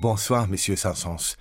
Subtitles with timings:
[0.00, 1.36] Bonsoir, Monsieur Saint-Saëns.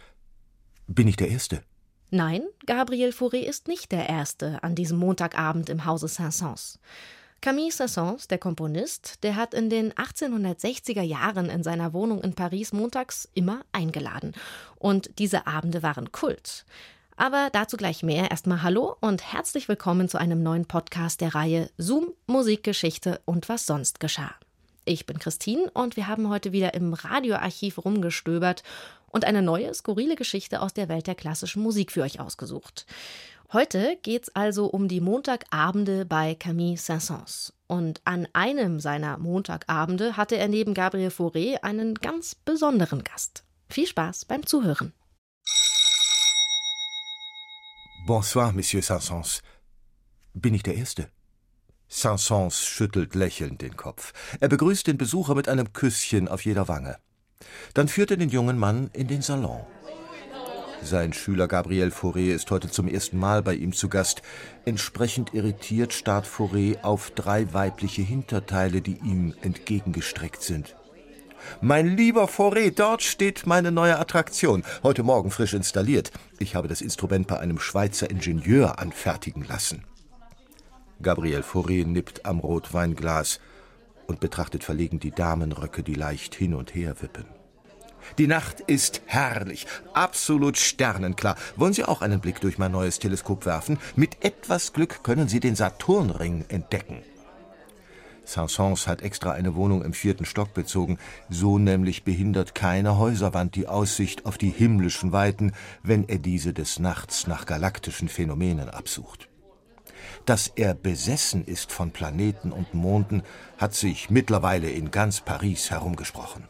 [0.87, 1.61] Bin ich der Erste?
[2.09, 6.79] Nein, Gabriel Fauré ist nicht der Erste an diesem Montagabend im Hause Saint-Saëns.
[7.39, 12.73] Camille Saint-Saëns, der Komponist, der hat in den 1860er Jahren in seiner Wohnung in Paris
[12.73, 14.33] montags immer eingeladen.
[14.79, 16.65] Und diese Abende waren Kult.
[17.15, 18.31] Aber dazu gleich mehr.
[18.31, 23.67] Erstmal Hallo und herzlich willkommen zu einem neuen Podcast der Reihe Zoom, Musikgeschichte und was
[23.67, 24.33] sonst geschah.
[24.87, 28.63] Ich bin Christine und wir haben heute wieder im Radioarchiv rumgestöbert
[29.07, 32.85] und eine neue, skurrile Geschichte aus der Welt der klassischen Musik für euch ausgesucht.
[33.51, 37.51] Heute geht's also um die Montagabende bei Camille Saint-Saëns.
[37.67, 43.43] Und an einem seiner Montagabende hatte er neben Gabriel Fauré einen ganz besonderen Gast.
[43.67, 44.93] Viel Spaß beim Zuhören.
[48.05, 49.41] Bonsoir, Monsieur Saint-Saëns.
[50.33, 51.09] Bin ich der Erste?
[51.89, 54.13] Saint-Saëns schüttelt lächelnd den Kopf.
[54.39, 56.97] Er begrüßt den Besucher mit einem Küsschen auf jeder Wange.
[57.73, 59.65] Dann führt er den jungen Mann in den Salon.
[60.83, 64.21] Sein Schüler Gabriel Fauré ist heute zum ersten Mal bei ihm zu Gast.
[64.65, 70.75] Entsprechend irritiert starrt Fauré auf drei weibliche Hinterteile, die ihm entgegengestreckt sind.
[71.61, 76.11] Mein lieber Fauré, dort steht meine neue Attraktion, heute Morgen frisch installiert.
[76.39, 79.83] Ich habe das Instrument bei einem Schweizer Ingenieur anfertigen lassen.
[81.01, 83.39] Gabriel Fauré nippt am Rotweinglas
[84.07, 87.25] und betrachtet verlegen die Damenröcke, die leicht hin und her wippen.
[88.17, 91.35] Die Nacht ist herrlich, absolut sternenklar.
[91.55, 93.77] Wollen Sie auch einen Blick durch mein neues Teleskop werfen?
[93.95, 97.03] Mit etwas Glück können Sie den Saturnring entdecken.
[98.25, 100.97] Saint-Saëns hat extra eine Wohnung im vierten Stock bezogen.
[101.29, 106.79] So nämlich behindert keine Häuserwand die Aussicht auf die himmlischen Weiten, wenn er diese des
[106.79, 109.29] Nachts nach galaktischen Phänomenen absucht.
[110.25, 113.23] Dass er besessen ist von Planeten und Monden,
[113.57, 116.43] hat sich mittlerweile in ganz Paris herumgesprochen.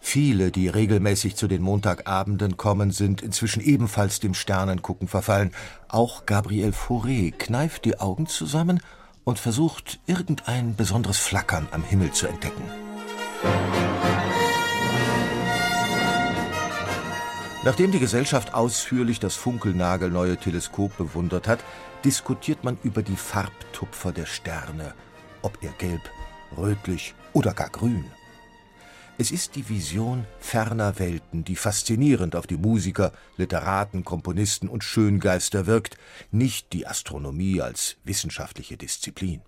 [0.00, 5.50] Viele, die regelmäßig zu den Montagabenden kommen, sind inzwischen ebenfalls dem Sternengucken verfallen.
[5.88, 8.80] Auch Gabriel Fauré kneift die Augen zusammen
[9.24, 12.62] und versucht, irgendein besonderes Flackern am Himmel zu entdecken.
[17.66, 21.58] Nachdem die Gesellschaft ausführlich das funkelnagelneue Teleskop bewundert hat,
[22.04, 24.94] diskutiert man über die Farbtupfer der Sterne,
[25.42, 26.02] ob er gelb,
[26.56, 28.04] rötlich oder gar grün.
[29.18, 35.66] Es ist die Vision ferner Welten, die faszinierend auf die Musiker, Literaten, Komponisten und Schöngeister
[35.66, 35.98] wirkt,
[36.30, 39.42] nicht die Astronomie als wissenschaftliche Disziplin.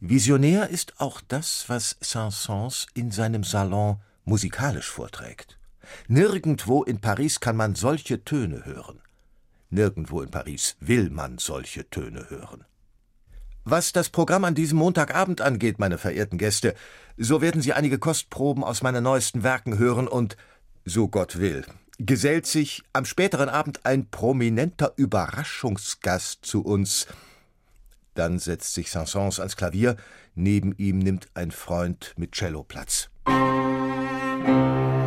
[0.00, 5.58] Visionär ist auch das, was Saint-Saëns in seinem Salon musikalisch vorträgt.
[6.08, 9.00] Nirgendwo in Paris kann man solche Töne hören.
[9.70, 12.64] Nirgendwo in Paris will man solche Töne hören.
[13.64, 16.74] Was das Programm an diesem Montagabend angeht, meine verehrten Gäste,
[17.16, 20.36] so werden Sie einige Kostproben aus meinen neuesten Werken hören und,
[20.84, 21.64] so Gott will,
[21.98, 27.06] gesellt sich am späteren Abend ein prominenter Überraschungsgast zu uns.
[28.14, 29.96] Dann setzt sich Saint-Saëns ans Klavier,
[30.34, 33.08] neben ihm nimmt ein Freund mit Cello Platz.
[33.26, 35.03] In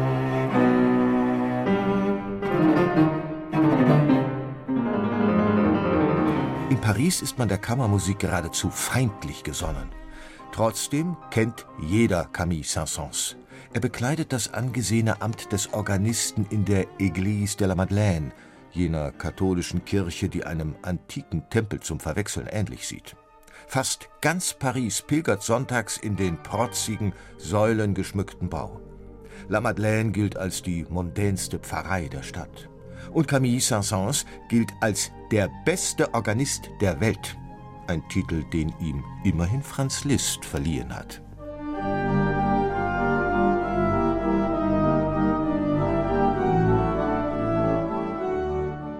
[6.97, 9.89] Paris ist man der Kammermusik geradezu feindlich gesonnen.
[10.51, 13.35] Trotzdem kennt jeder Camille Saint-Saëns.
[13.71, 18.31] Er bekleidet das angesehene Amt des Organisten in der Église de la Madeleine,
[18.71, 23.15] jener katholischen Kirche, die einem antiken Tempel zum Verwechseln ähnlich sieht.
[23.67, 28.81] Fast ganz Paris pilgert sonntags in den protzigen, säulengeschmückten Bau.
[29.49, 32.69] La Madeleine gilt als die mondänste Pfarrei der Stadt
[33.13, 37.37] und Camille Saint-Saëns gilt als der beste Organist der Welt.
[37.87, 41.21] Ein Titel, den ihm immerhin Franz Liszt verliehen hat.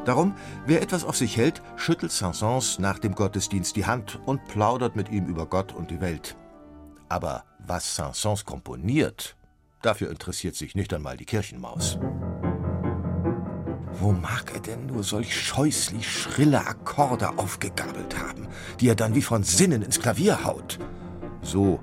[0.07, 0.35] Darum,
[0.65, 5.09] wer etwas auf sich hält, schüttelt Saint-Saëns nach dem Gottesdienst die Hand und plaudert mit
[5.09, 6.37] ihm über Gott und die Welt.
[7.09, 9.35] Aber was Saint-Saëns komponiert,
[9.81, 11.99] dafür interessiert sich nicht einmal die Kirchenmaus.
[13.99, 18.47] Wo mag er denn nur solch scheußlich schrille Akkorde aufgegabelt haben,
[18.79, 20.77] die er dann wie von Sinnen ins Klavier haut?
[21.41, 21.79] So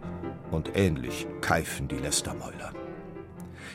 [0.52, 2.72] und ähnlich keifen die Lästermäuler.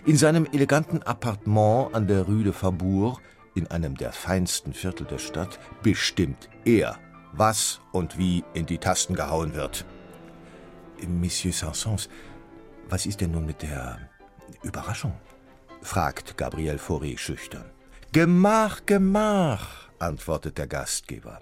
[0.06, 3.20] In seinem eleganten Appartement an der Rue de Faubourg,
[3.56, 6.98] in einem der feinsten Viertel der Stadt, bestimmt er,
[7.34, 9.86] was und wie in die Tasten gehauen wird.
[11.06, 12.08] Monsieur Sansons,
[12.88, 14.00] was ist denn nun mit der
[14.64, 15.14] Überraschung?
[15.82, 17.66] fragt Gabriel Fauré schüchtern.
[18.12, 21.42] Gemach, Gemach, antwortet der Gastgeber.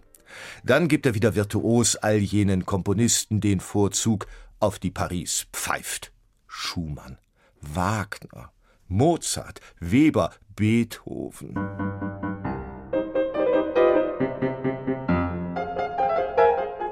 [0.65, 4.27] Dann gibt er wieder virtuos all jenen Komponisten den Vorzug,
[4.59, 6.11] auf die Paris pfeift.
[6.45, 7.19] Schumann,
[7.61, 8.51] Wagner,
[8.89, 11.55] Mozart, Weber, Beethoven.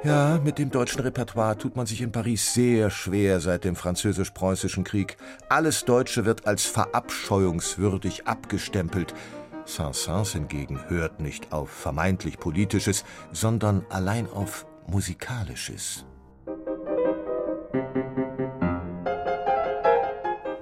[0.05, 4.83] Ja, mit dem deutschen Repertoire tut man sich in Paris sehr schwer seit dem französisch-preußischen
[4.83, 5.17] Krieg.
[5.49, 9.15] Alles Deutsche wird als verabscheuungswürdig abgestempelt.
[9.65, 16.05] Saint-Saëns hingegen hört nicht auf vermeintlich Politisches, sondern allein auf Musikalisches.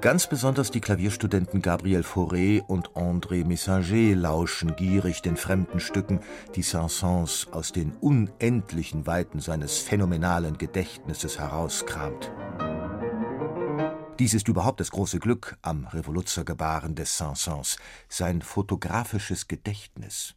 [0.04, 6.20] Ganz besonders die Klavierstudenten Gabriel Fauré und André Messager lauschen gierig den fremden Stücken,
[6.56, 12.34] die Saint-Saëns aus den unendlichen Weiten seines phänomenalen Gedächtnisses herauskramt.
[14.20, 17.78] Dies ist überhaupt das große Glück am Revoluzergebaren des Saint-Saëns,
[18.08, 20.36] sein fotografisches Gedächtnis.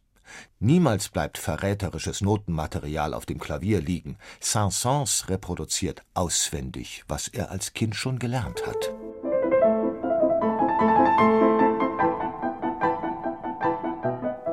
[0.59, 4.17] Niemals bleibt verräterisches Notenmaterial auf dem Klavier liegen.
[4.41, 8.93] Saint-Saëns reproduziert auswendig, was er als Kind schon gelernt hat.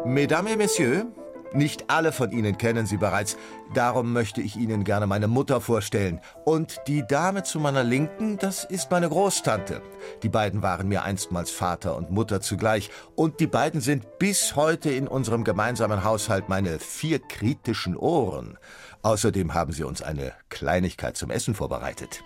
[0.04, 1.06] Mesdames et Messieurs,
[1.54, 3.36] nicht alle von Ihnen kennen sie bereits,
[3.74, 6.20] darum möchte ich Ihnen gerne meine Mutter vorstellen.
[6.44, 9.82] Und die Dame zu meiner Linken, das ist meine Großtante.
[10.22, 14.90] Die beiden waren mir einstmals Vater und Mutter zugleich, und die beiden sind bis heute
[14.90, 18.58] in unserem gemeinsamen Haushalt meine vier kritischen Ohren.
[19.02, 22.22] Außerdem haben sie uns eine Kleinigkeit zum Essen vorbereitet.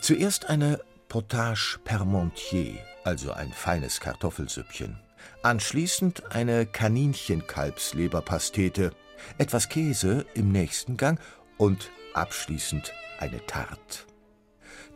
[0.00, 5.07] Zuerst eine Potage Permontier, also ein feines Kartoffelsüppchen.
[5.42, 8.92] Anschließend eine Kaninchenkalbsleberpastete,
[9.38, 11.18] etwas Käse im nächsten Gang
[11.56, 14.06] und abschließend eine Tarte.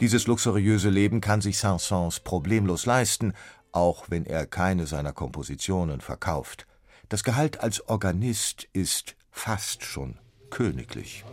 [0.01, 3.35] Dieses luxuriöse Leben kann sich Saint-Saëns problemlos leisten,
[3.73, 6.67] auch wenn er keine seiner Kompositionen verkauft.
[7.09, 10.19] Das Gehalt als Organist ist fast schon
[10.51, 11.25] königlich.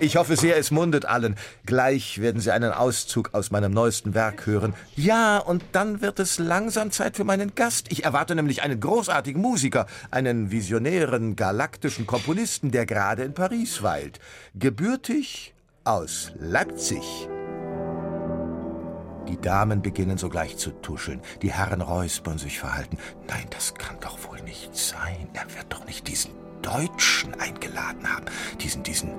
[0.00, 1.36] Ich hoffe sehr, es mundet allen.
[1.66, 4.74] Gleich werden Sie einen Auszug aus meinem neuesten Werk hören.
[4.96, 7.90] Ja, und dann wird es langsam Zeit für meinen Gast.
[7.92, 14.18] Ich erwarte nämlich einen großartigen Musiker, einen visionären, galaktischen Komponisten, der gerade in Paris weilt.
[14.54, 15.54] Gebürtig
[15.84, 17.28] aus Leipzig.
[19.28, 21.20] Die Damen beginnen sogleich zu tuscheln.
[21.40, 22.98] Die Herren räuspern sich verhalten.
[23.28, 25.28] Nein, das kann doch wohl nicht sein.
[25.32, 26.32] Er wird doch nicht diesen
[26.64, 28.24] Deutschen eingeladen haben.
[28.60, 29.14] Diesen, diesen.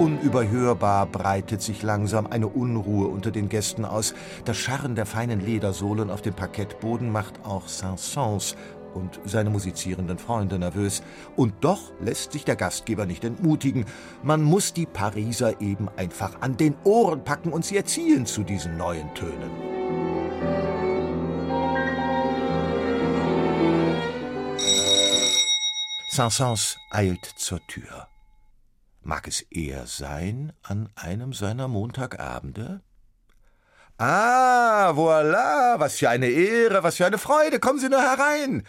[0.00, 4.14] Unüberhörbar breitet sich langsam eine Unruhe unter den Gästen aus.
[4.46, 8.56] Das Scharren der feinen Ledersohlen auf dem Parkettboden macht auch Saint-Saëns
[8.94, 11.02] und seine musizierenden Freunde nervös.
[11.36, 13.84] Und doch lässt sich der Gastgeber nicht entmutigen.
[14.22, 18.78] Man muss die Pariser eben einfach an den Ohren packen und sie erziehen zu diesen
[18.78, 19.50] neuen Tönen.
[26.08, 28.08] Saint-Saëns eilt zur Tür.
[29.10, 32.80] Mag es er sein an einem seiner Montagabende?
[33.98, 38.64] Ah, voilà, was für eine Ehre, was für eine Freude, kommen Sie nur herein.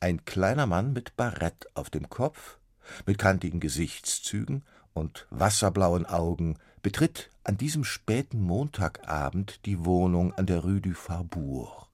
[0.00, 2.58] Ein kleiner Mann mit Barett auf dem Kopf,
[3.06, 10.58] mit kantigen Gesichtszügen und wasserblauen Augen betritt an diesem späten Montagabend die Wohnung an der
[10.58, 11.88] Rue du Faubourg.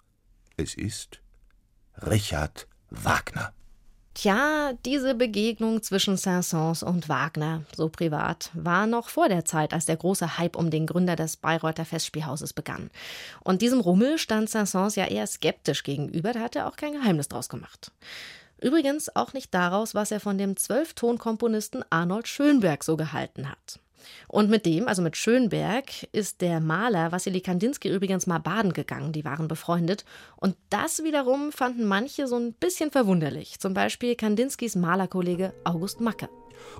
[0.56, 1.20] Es ist
[1.98, 3.52] Richard Wagner.
[4.20, 9.86] Tja, diese Begegnung zwischen Saint-Saëns und Wagner, so privat, war noch vor der Zeit, als
[9.86, 12.90] der große Hype um den Gründer des Bayreuther Festspielhauses begann.
[13.44, 17.28] Und diesem Rummel stand Saint-Saëns ja eher skeptisch gegenüber, da hat er auch kein Geheimnis
[17.28, 17.92] draus gemacht.
[18.60, 23.78] Übrigens auch nicht daraus, was er von dem Zwölftonkomponisten Arnold Schönberg so gehalten hat.
[24.28, 29.12] Und mit dem, also mit Schönberg, ist der Maler Wassily Kandinsky übrigens mal baden gegangen.
[29.12, 30.04] Die waren befreundet.
[30.36, 33.58] Und das wiederum fanden manche so ein bisschen verwunderlich.
[33.58, 36.28] Zum Beispiel Kandinskys Malerkollege August Macke.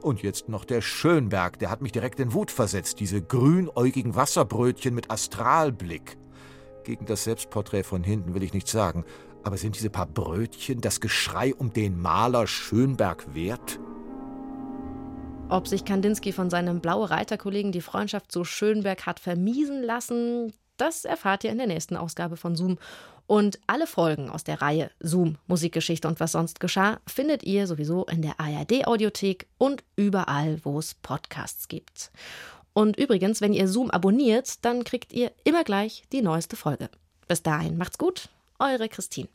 [0.03, 3.01] Und jetzt noch der Schönberg, der hat mich direkt in Wut versetzt.
[3.01, 6.17] Diese grünäugigen Wasserbrötchen mit Astralblick.
[6.85, 9.05] Gegen das Selbstporträt von hinten will ich nichts sagen.
[9.45, 13.79] Aber sind diese paar Brötchen das Geschrei um den Maler Schönberg wert?
[15.51, 21.07] Ob sich Kandinsky von seinem blaue Reiterkollegen die Freundschaft zu Schönberg hat vermiesen lassen, das
[21.07, 22.79] erfahrt ihr in der nächsten Ausgabe von Zoom.
[23.27, 28.05] Und alle Folgen aus der Reihe Zoom, Musikgeschichte und was sonst geschah, findet ihr sowieso
[28.07, 32.11] in der ARD-Audiothek und überall, wo es Podcasts gibt.
[32.75, 36.91] Und übrigens, wenn ihr Zoom abonniert, dann kriegt ihr immer gleich die neueste Folge.
[37.27, 38.29] Bis dahin, macht's gut,
[38.59, 39.29] eure Christine.